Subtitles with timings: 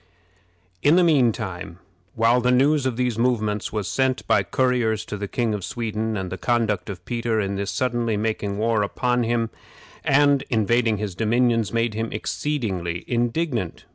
[0.81, 1.31] In the mean
[2.15, 6.17] while the news of these movements was sent by couriers to the King of Sweden,
[6.17, 9.51] and the conduct of Peter in thus suddenly making war upon him,
[10.03, 13.85] and invading his dominions, made him exceedingly indignant.